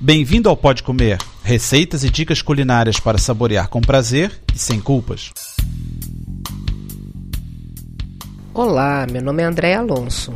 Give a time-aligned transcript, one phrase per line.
[0.00, 5.32] Bem-vindo ao Pode Comer, receitas e dicas culinárias para saborear com prazer e sem culpas.
[8.54, 10.32] Olá, meu nome é André Alonso.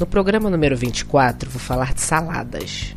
[0.00, 2.96] No programa número 24 vou falar de saladas.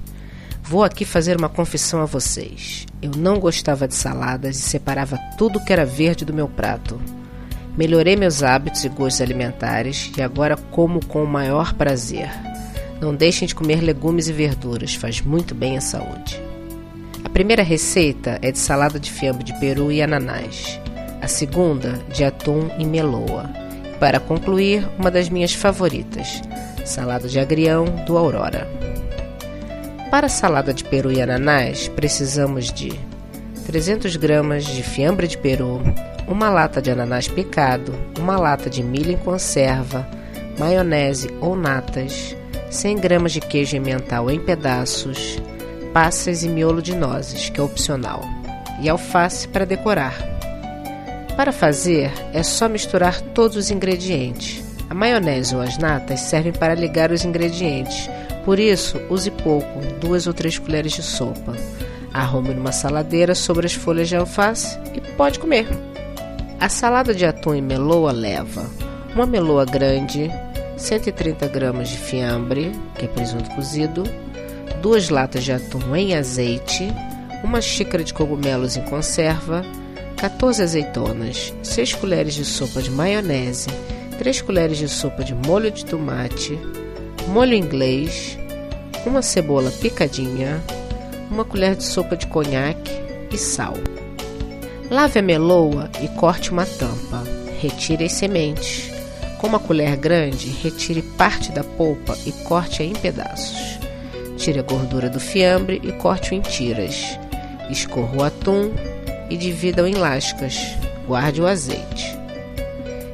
[0.63, 2.85] Vou aqui fazer uma confissão a vocês.
[3.01, 6.97] Eu não gostava de saladas e separava tudo que era verde do meu prato.
[7.77, 12.29] Melhorei meus hábitos e gostos alimentares e agora como com o maior prazer.
[13.01, 16.41] Não deixem de comer legumes e verduras, faz muito bem à saúde.
[17.23, 20.79] A primeira receita é de salada de fiambre de peru e ananás.
[21.21, 23.49] A segunda, de atum e meloa.
[23.99, 26.41] Para concluir, uma das minhas favoritas,
[26.85, 28.67] salada de agrião do Aurora.
[30.09, 32.93] Para a salada de peru e ananás, precisamos de
[33.65, 35.81] 300 gramas de fiambre de peru,
[36.27, 40.07] uma lata de ananás picado, uma lata de milho em conserva,
[40.57, 42.35] maionese ou natas,
[42.75, 45.41] 100 gramas de queijo emmental em pedaços,
[45.93, 48.21] passas e miolo de nozes, que é opcional,
[48.81, 50.15] e alface para decorar.
[51.37, 54.63] Para fazer, é só misturar todos os ingredientes.
[54.89, 58.09] A maionese ou as natas servem para ligar os ingredientes,
[58.43, 61.55] por isso, use pouco, duas ou três colheres de sopa.
[62.13, 65.67] Arrume numa saladeira sobre as folhas de alface e pode comer.
[66.59, 68.69] A salada de atum e meloa leva
[69.15, 70.29] uma meloa grande,
[70.77, 74.03] 130 gramas de fiambre, que é presunto cozido,
[74.81, 76.87] duas latas de atum em azeite,
[77.43, 79.63] uma xícara de cogumelos em conserva,
[80.17, 83.67] 14 azeitonas, 6 colheres de sopa de maionese,
[84.17, 86.59] 3 colheres de sopa de molho de tomate,
[87.27, 88.37] molho inglês,
[89.05, 90.61] uma cebola picadinha,
[91.29, 92.91] uma colher de sopa de conhaque
[93.31, 93.75] e sal.
[94.89, 97.23] Lave a meloa e corte uma tampa.
[97.59, 98.94] Retire as sementes.
[99.45, 103.77] Com uma colher grande, retire parte da polpa e corte-a em pedaços.
[104.37, 107.19] Tire a gordura do fiambre e corte-o em tiras.
[107.69, 108.71] Escorra o atum
[109.29, 110.75] e divida-o em lascas.
[111.05, 112.17] Guarde o azeite.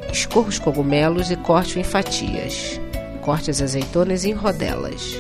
[0.09, 2.79] Escorra os cogumelos e corte-o em fatias.
[3.19, 5.17] Corte as azeitonas em rodelas.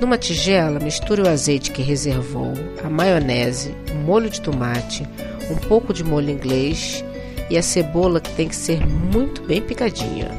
[0.00, 5.06] Numa tigela, misture o azeite que reservou, a maionese, o molho de tomate,
[5.50, 7.04] um pouco de molho inglês
[7.50, 10.30] e a cebola que tem que ser muito bem picadinha.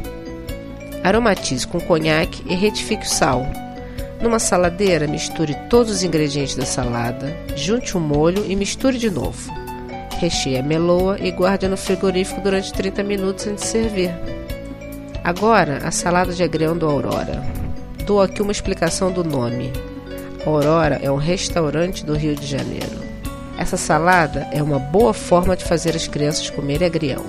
[1.03, 3.45] Aromatize com conhaque e retifique o sal.
[4.21, 9.53] Numa saladeira, misture todos os ingredientes da salada, junte o molho e misture de novo.
[10.19, 14.11] Recheie a meloa e guarde no frigorífico durante 30 minutos antes de servir.
[15.23, 17.43] Agora, a salada de agrião do Aurora.
[18.05, 19.71] Dou aqui uma explicação do nome.
[20.45, 23.04] Aurora é um restaurante do Rio de Janeiro.
[23.57, 27.25] Essa salada é uma boa forma de fazer as crianças comerem agrião.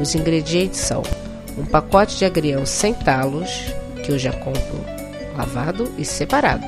[0.00, 1.02] Os ingredientes são
[1.56, 3.50] um pacote de agrião sem talos,
[4.02, 4.84] que eu já compro
[5.36, 6.66] lavado e separado,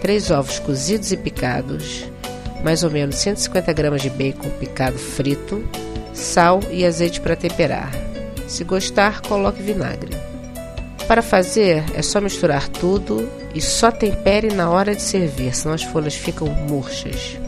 [0.00, 2.04] três ovos cozidos e picados,
[2.62, 5.64] mais ou menos 150 gramas de bacon picado frito,
[6.14, 7.90] sal e azeite para temperar.
[8.46, 10.16] Se gostar, coloque vinagre.
[11.06, 15.82] Para fazer, é só misturar tudo e só tempere na hora de servir, senão as
[15.82, 17.38] folhas ficam murchas.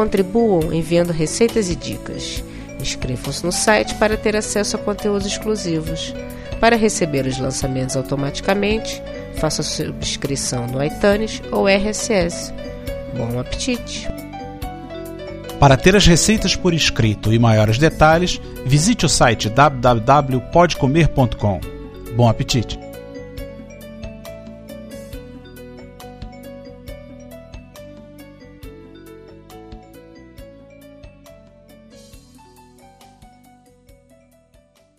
[0.00, 2.42] Contribuam enviando receitas e dicas.
[2.80, 6.14] Inscrevam-se no site para ter acesso a conteúdos exclusivos.
[6.58, 9.02] Para receber os lançamentos automaticamente,
[9.34, 12.50] faça subscrição no iTunes ou RSS.
[13.14, 14.08] Bom apetite!
[15.58, 21.60] Para ter as receitas por escrito e maiores detalhes, visite o site www.podcomer.com.
[22.16, 22.89] Bom apetite!